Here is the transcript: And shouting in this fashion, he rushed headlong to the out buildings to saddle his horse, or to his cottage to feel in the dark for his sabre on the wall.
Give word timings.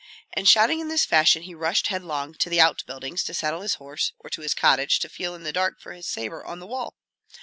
And 0.33 0.49
shouting 0.49 0.79
in 0.79 0.87
this 0.87 1.05
fashion, 1.05 1.43
he 1.43 1.53
rushed 1.53 1.89
headlong 1.89 2.33
to 2.39 2.49
the 2.49 2.59
out 2.59 2.83
buildings 2.87 3.23
to 3.25 3.35
saddle 3.35 3.61
his 3.61 3.75
horse, 3.75 4.13
or 4.17 4.31
to 4.31 4.41
his 4.41 4.55
cottage 4.55 4.97
to 5.01 5.09
feel 5.09 5.35
in 5.35 5.43
the 5.43 5.53
dark 5.53 5.79
for 5.79 5.93
his 5.93 6.07
sabre 6.07 6.43
on 6.43 6.57
the 6.57 6.65
wall. 6.65 6.95